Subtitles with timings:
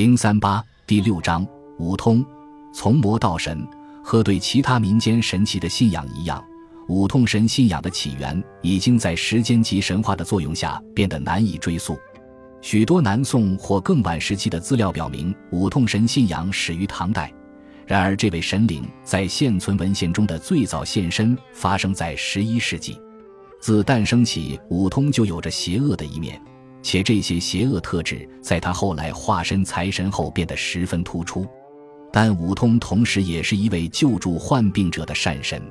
[0.00, 1.46] 零三八第六章
[1.78, 2.24] 五通，
[2.72, 3.68] 从魔到神，
[4.02, 6.42] 和对其他民间神奇的信仰一样，
[6.88, 11.98] 五通神信仰的起源已经在时间及神话的作用下变得难以追溯。
[12.62, 17.30] 许多南宋或更晚时期的资料表明，五通神信仰始于唐代。
[17.86, 22.98] 然而，这位神灵在现存文献中的最早现身发生在十一世纪。
[23.60, 26.40] 自诞生起，五通就有着邪恶的一面。
[26.82, 31.46] 且这些邪恶特质在他后来化身财神后变得十分突出，
[32.12, 35.62] 但五通同时也是一位救助患病者的善神。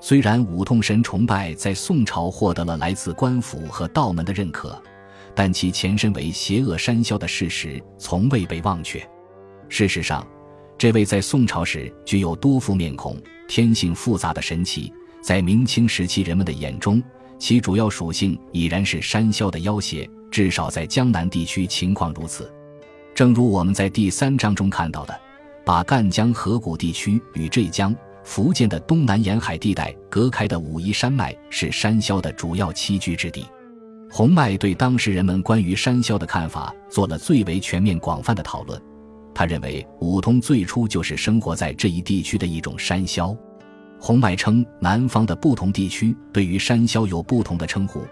[0.00, 4.78] 虽然五通神崇拜在宋朝获得了来自官府和道门的认可，
[5.34, 9.02] 但其前身为邪恶山魈的事实从未被忘却。
[9.70, 10.26] 事实上，
[10.76, 13.16] 这位在宋朝时具有多副面孔、
[13.48, 14.92] 天性复杂的神奇，
[15.22, 17.02] 在明清时期人们的眼中，
[17.38, 20.08] 其主要属性已然是山魈的妖邪。
[20.34, 22.52] 至少在江南地区情况如此，
[23.14, 25.16] 正如我们在第三章中看到的，
[25.64, 33.46] 把赣江河谷地区与浙江、福建的东南沿海地带隔开的武夷山脉是山魈的主要栖居之地。
[34.10, 38.82] 洪迈对当时人们关于山魈的看法做了最为全面广泛的讨论。
[39.32, 43.38] 他认为五通最初就是生活在这一地区的一种山魈。
[44.00, 48.02] 洪迈称，南方的不同地区对于山魈有不同的称呼，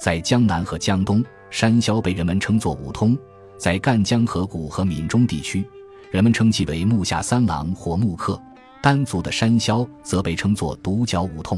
[0.00, 1.20] 在江南和江东。
[1.54, 3.16] 山魈被人们称作五通，
[3.56, 5.64] 在赣江河谷和闽中地区，
[6.10, 8.34] 人们称其为木下三郎或木克；
[8.82, 11.56] 丹族的山魈则被称作独角五通。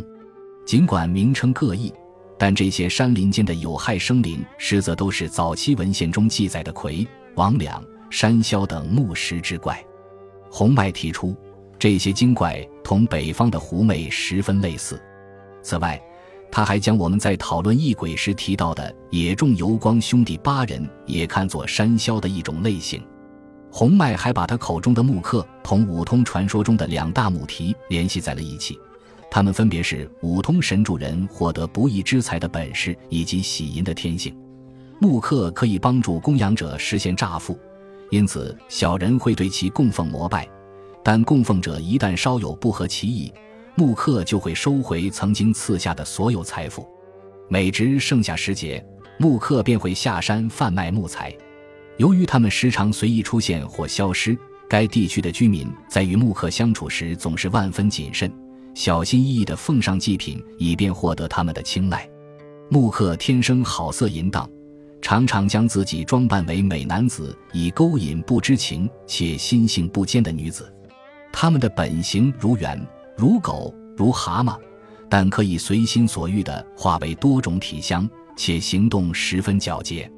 [0.66, 1.90] 尽管名称各异，
[2.38, 6.96] 但这些山林间的有害生灵，实则都是早期文献中记载的魁、
[7.34, 7.80] 魍魉、
[8.10, 9.82] 山魈等木石之怪。
[10.50, 11.34] 洪迈提出，
[11.78, 15.00] 这些精怪同北方的狐媚十分类似。
[15.62, 15.98] 此外，
[16.50, 23.02] 他还将我们在讨论异鬼时提到的野众油光兄弟八人也看作山魈的一种类型。
[23.70, 28.78] 洪迈还把他口中的木客同五通传说中的两大母题联系在了一起，
[29.30, 34.34] 他们分别是五通神助人获得不义之财的本事以及喜淫的天性。
[34.98, 37.58] 木客可以帮助供养者实现诈富，
[38.10, 40.48] 因此小人会对其供奉膜拜，
[41.04, 43.30] 但供奉者一旦稍有不合其意。
[43.78, 46.88] 木客就会收回曾经赐下的所有财富，
[47.46, 48.82] 每值盛夏时节，
[49.18, 51.30] 木客便会下山贩卖木材。
[51.98, 58.32] 由于他们时常随意出现或消失，该地区的居民在与木客相处时总是万分谨慎，
[58.74, 62.08] 小心翼翼地奉上祭品，以便获得他们的青睐。
[62.70, 64.48] 木客天生好色淫荡，
[65.02, 70.72] 常常将自己装扮为美男子，以勾引不知情且心性不坚的女子。
[71.30, 72.80] 他们的本性如猿。
[73.16, 74.58] 如狗如蛤蟆，
[75.08, 80.10] 但可以随心所欲地化为多种体香，且行动十分矫捷。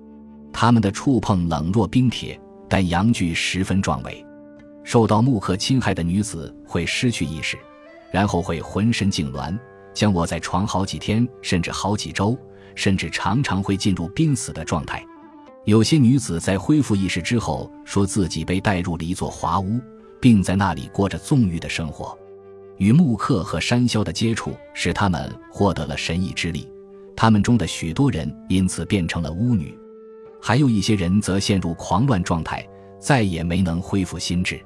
[0.52, 2.38] 它们的触碰冷若冰铁，
[2.68, 4.24] 但阳具十分壮伟。
[4.82, 7.56] 受到木刻侵害的女子会失去意识，
[8.10, 9.56] 然后会浑身痉挛，
[9.94, 12.36] 将卧在床好几天，甚至好几周，
[12.74, 15.04] 甚至常常会进入濒死的状态。
[15.66, 19.78] 有些女子在恢复意识之后，说自己被带入了一座华屋，
[20.20, 22.18] 并在那里过着纵欲的生活。
[22.78, 26.68] 与木刻和山魈的接触使他们获得了神异之力，
[27.16, 29.76] 他们中的许多人因此变成了巫女，
[30.40, 32.66] 还有一些人则陷入狂乱状态，
[33.00, 34.60] 再也没能恢复心智。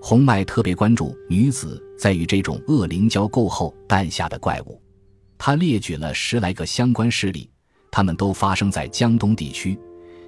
[0.00, 4.80] 洪迈特别关注女子在与这种恶灵交媾后诞下的怪物，
[5.36, 7.50] 他列举了十来个相关事例，
[7.90, 9.78] 他们都发生在江东地区，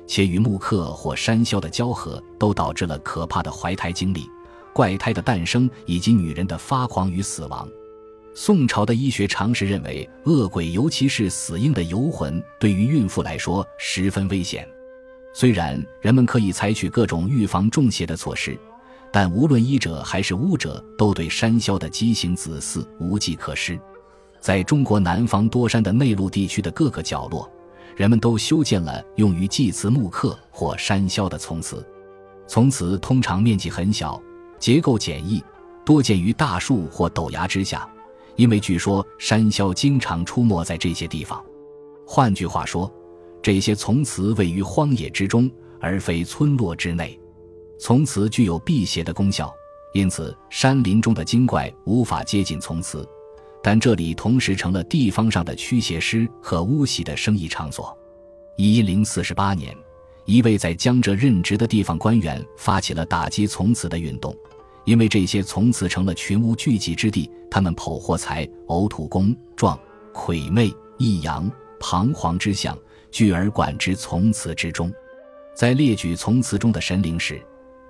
[0.06, 4.28] 且与木刻或山魈的交合都导致了可怕的怀胎经历。
[4.72, 7.69] 怪胎的诞生以及女人的发狂与死亡，
[8.34, 14.66] 宋朝的医学常识认为，恶鬼尤其是死婴的游魂，对于孕妇来说十分危险。
[15.34, 18.59] 虽然人们可以采取各种预防中邪的措施，
[19.10, 23.78] 但无论医者还是巫者，都对山魈的畸形子嗣无计可施。
[24.41, 27.50] 在中国南方多山的内陆地区的各个角落，
[27.94, 31.87] 人们都修建了用于祭祀木刻或山魈的从祠。
[32.47, 34.21] 从祠通常面积很小。
[34.62, 35.42] 结构简易，
[35.84, 37.84] 多见于大树或陡崖之下，
[38.36, 41.44] 因为据说山魈经常出没在这些地方。
[42.06, 42.88] 换句话说，
[43.42, 45.50] 这些从祠位于荒野之中，
[45.80, 47.18] 而非村落之内。
[47.76, 49.53] 从祠具有辟邪的功效，
[49.94, 53.04] 因此山林中的精怪无法接近从祠。
[53.64, 57.98] 但这里同时成了地方上的驱邪师和巫习的生意场所。
[58.56, 59.76] 一零四十八年，
[60.24, 64.32] 一位在江浙任职的地方官员发起了打击从祠的运动。
[64.84, 69.79] 因为这些从此成了群巫聚集之地，他们剖获财、呕吐公状、
[70.13, 72.77] 魁魅、异阳、彷徨之象，
[73.11, 74.93] 聚而管之从此之中。
[75.55, 77.41] 在列举从词中的神灵时，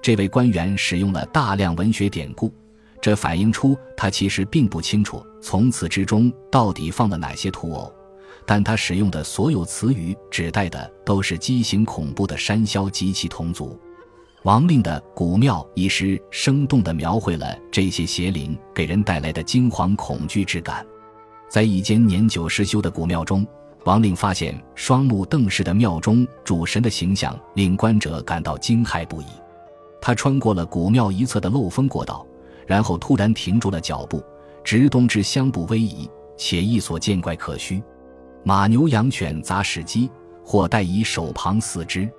[0.02, 2.52] 这位官员使用了大量文学典故，
[3.00, 7.92] 这反映出他其实并不清楚从词之中到底放了哪些土偶，
[8.44, 13.78] 但他使用的所有词语指代的都是畸形恐怖的山魈及其同族。
[14.44, 20.84] 王令的《古庙》一诗，生动地描绘了这些邪灵给人带来的惊惶恐惧之感。
[21.48, 23.46] 在一间年久失修的古庙中，
[23.84, 29.26] 王令发现双目瞪视的庙中主神的形象，令观者感到惊骇不已。
[30.00, 32.26] 他穿过了古庙一侧的漏风过道，
[32.66, 34.20] 然后突然停住了脚步，
[34.64, 37.80] 直东至香步逶迤，且亦所见怪可虚。
[38.42, 40.10] 马牛羊犬杂食鸡，
[40.44, 42.10] 或带以手旁四肢，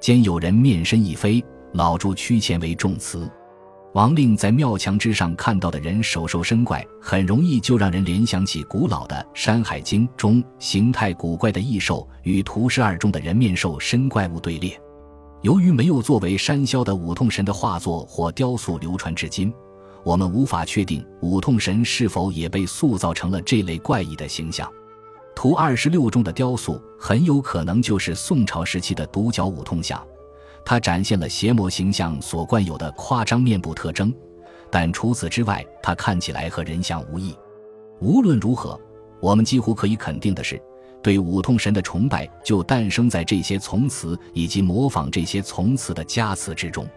[0.00, 1.42] 兼有人面身一飞。
[1.72, 3.30] 老祝屈前为重词，
[3.94, 14.78] 王令在庙墙之上看到的人手兽身怪，很容易就让人联想起古老的《山海经》中形态古怪的异兽与图十二中的人面兽身怪物对列。
[15.40, 19.52] 由于没有作为山魈的五痛神的画作或雕塑流传至今，
[20.04, 24.70] 我们无法确定五痛神是否也被塑造成了这类怪异的形象。
[25.34, 30.06] 图二十六中的雕塑很有可能就是宋朝时期的独角五痛像。
[30.64, 34.14] 它展现了邪魔形象所惯有的夸张面部特征，
[34.70, 37.36] 但除此之外，它看起来和人像无异。
[38.00, 38.80] 无论如何，
[39.20, 40.60] 我们几乎可以肯定的是，
[41.02, 46.88] 对五通神的崇拜就诞生在这些从词以及模仿这些从词的加词之中。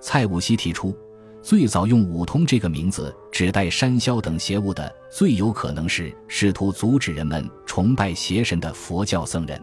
[0.00, 0.96] 蔡武熙提出，
[1.42, 9.60] 最早用五通这个名字指代山魈等邪物的，最有可能是试图阻止人们崇拜邪神的佛教僧人。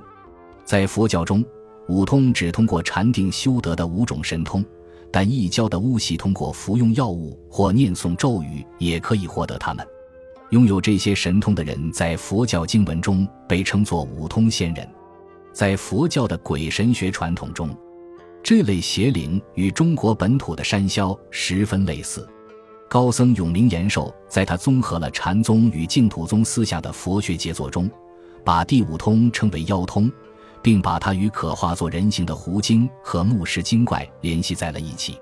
[0.65, 1.43] 在佛教中。
[1.87, 4.63] 五通只通过禅定修得的五种神通，
[5.11, 9.85] 但异教的巫习通过服用药物或念诵咒语也可以获得它们。
[10.51, 14.87] 拥有这些神通的人在佛教经文中被称作五通仙人。
[15.51, 17.75] 在佛教的鬼神学传统中，
[18.43, 22.27] 这类邪灵与中国本土的山魈十分类似。
[22.89, 27.89] 高僧永明延寿在他综合了禅宗与净土宗思想的佛学杰作中，
[28.43, 30.11] 把第五通称为妖通。
[30.67, 35.17] 并把它与可化作人形的狐精和木石精怪联系在了一起。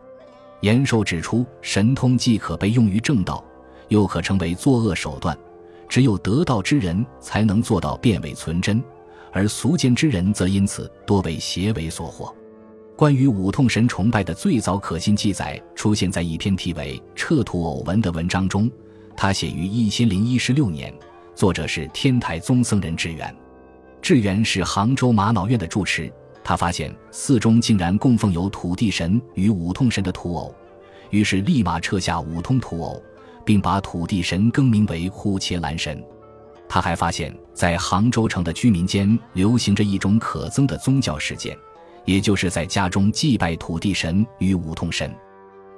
[0.62, 3.45] 延寿指出，神通既可被用于正道，
[3.89, 5.38] 又可成为作恶手段。
[5.88, 8.83] 只有得道之人才能做到变伪存真，
[9.31, 12.33] 而俗间之人则因此多为邪为所惑。
[12.95, 18.68] 关于五痛神崇拜的最早可信记载，出现在一篇题为《彻土偶文》的文章中。
[19.15, 20.91] 他写于一千零一十六年，
[21.36, 23.31] 作者是天台宗僧人智远。
[24.06, 26.13] 智远是杭州玛瑙院的住持，
[26.44, 30.54] 他发现寺中竟然供奉有土地神与五通神的土偶，
[31.10, 33.02] 于是立马撤下五通土偶，
[33.44, 36.00] 并把土地神更名为呼切兰神。
[36.69, 41.58] 他还发现，在杭州城的居民间流行着一种可憎的宗教事件，
[42.06, 45.12] 也就是在家中祭拜土地神与五通神。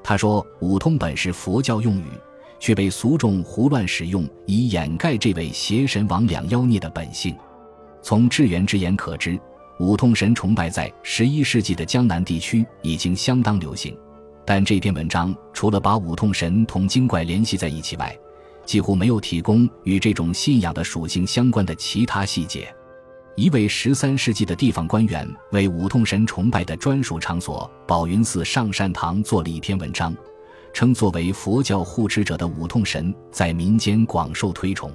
[0.03, 2.07] 他说，五通本是佛教用语，
[2.59, 7.33] 却被俗众胡乱使用，以掩盖这位邪神魍魉妖孽的本性。
[8.07, 9.37] 从智源之言可知，
[9.79, 13.93] 五通神崇拜在十一世纪的江南地区已经相当流行。
[14.45, 18.17] 但这篇文章除了把五通神同精怪联系在一起外，
[18.65, 22.73] 几乎没有提供与这种信仰的属性相关的其他细节。
[23.35, 30.15] 一位十三世纪的地方官员为五通神崇拜的专属场所宝云寺上善堂做了一篇文章，
[30.71, 34.89] 称作为佛教护持者的五通神在民间广受推崇。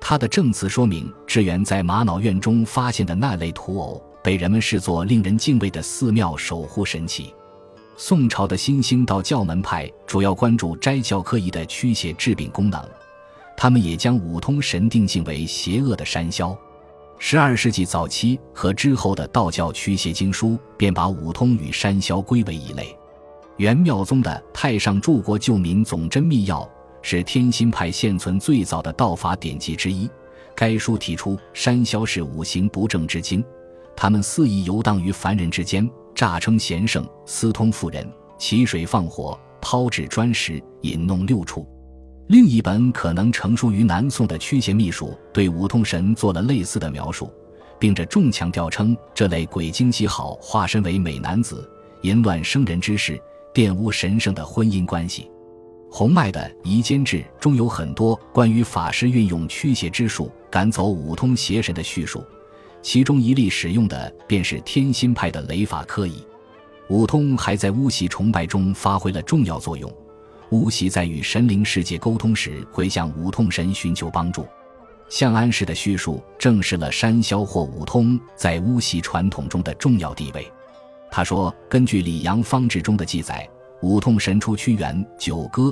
[0.00, 7.34] 他的证词说明，智源在玛瑙院中发现的那类土偶，被人们视作令人敬畏的寺庙守护神器。
[7.96, 12.80] 宋朝的新兴道教门派主要关注斋教科仪的驱邪治病功能，
[13.56, 16.56] 他们也将五通神定性为邪恶的山魈。
[17.18, 22.96] 十二世纪早期和之后的道教驱邪经书便把五通与山魈归为一类。
[23.56, 26.60] 元妙宗的《太上柱国救民总真秘要》。
[27.02, 30.08] 是天心派现存最早的道法典籍之一。
[30.54, 33.44] 该书提出，山魈是五行不正之精，
[33.96, 38.04] 他们肆意游荡于凡人之间，诈称贤圣，私通妇人，
[38.38, 41.66] 起水放火，抛掷砖石，引弄六畜。
[42.26, 47.32] 另一本可能成书于南宋的驱邪秘术，对五通神做了类似的描述，
[47.78, 51.70] 并着重强调称这类鬼精极好化身为美男子，
[52.02, 53.18] 淫乱生人之事，
[53.54, 55.30] 玷污神圣的婚姻关系。
[55.90, 62.24] 洪迈的《夷坚志》中有很多关于法师运用驱邪之术赶走五通邪神的叙述，
[62.82, 66.22] 其中一例使用的便是天心派的雷法科仪。
[66.88, 69.92] 五通还在巫习崇拜中发挥了重要作用，
[70.50, 74.46] 巫习在与神灵世界沟通时会向五通神寻求帮助。
[75.08, 80.46] 向安氏的叙述证实了山魈或五通在巫习传统中的重要地位。
[81.10, 83.48] 他说：“根据《李阳方志》中的记载，
[83.80, 85.64] 五通神出屈原《九歌》，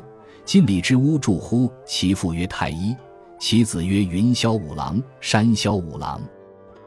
[0.45, 1.71] 晋里之屋住乎？
[1.85, 2.95] 其父曰太医，
[3.39, 6.21] 其子曰云霄五郎、山霄五郎。”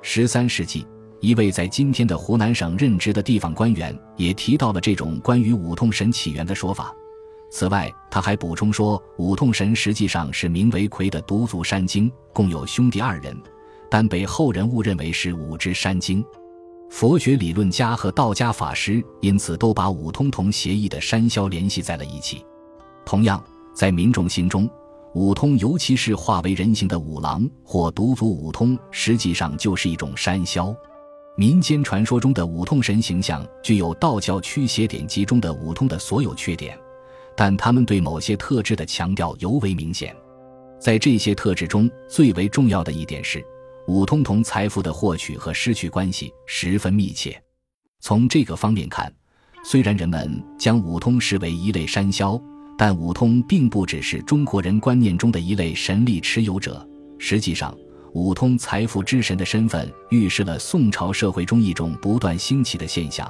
[0.01, 0.87] 十三世纪，
[1.19, 6.95] 一位在今天的湖南省任职的地方官员也提到了这种关于五通神起源的说法。
[7.51, 13.35] 此外，他还补充说，五通神实际上是名为魁的独族山精，共有兄弟二人，
[13.89, 16.23] 但被后人误认为是五只山精。
[16.89, 22.43] 佛学理论家和道家法师因此都把五通同协议的山魈联系在了一起。
[23.05, 23.41] 同样，
[23.73, 24.69] 在民众心中，
[25.13, 30.75] 五通，尤其是化为人形的五郎或独足五通，实际上就是一种山魈。
[31.37, 36.77] 民间传说中的五通神形象具有道教驱邪典籍中的五通的所有缺点。
[37.35, 40.13] 但他们对某些特质的强调尤为明显，
[40.79, 43.41] 在这些特质中最为重要的一点是，
[43.89, 47.41] 五通同财富的获取和失去关系十分密切。
[48.01, 49.11] 从这个方面看，
[49.63, 52.39] 虽然人们将五通视为一类山魈，
[52.77, 56.87] 但五通并不只是中国人观念中的一类神力持有者。
[57.17, 57.75] 实际上，
[58.13, 63.27] 五通财富之神的身份预示了宋朝社会中一种不断兴起的现象。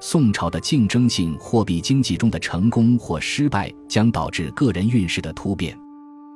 [0.00, 5.78] 宋朝的竞争性货币经济中的成功或失败将导致个人运势的突变，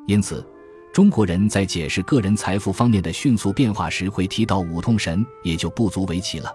[0.07, 0.47] 因此，
[0.95, 6.49] 中国人在解释个人财富方面的迅速变化时会提到五通神，也就不足为奇了。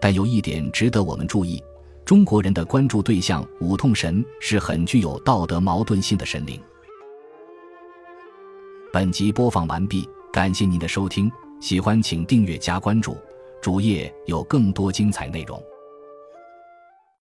[0.00, 1.60] 但有一点值得我们注意：
[2.04, 6.60] 中国人的关注对象五通神是很具有道德矛盾性的神灵。
[8.92, 11.28] 本集播放完毕，感谢您的收听，
[11.60, 13.16] 喜欢请订阅加关注，
[13.60, 15.60] 主页有更多精彩内容。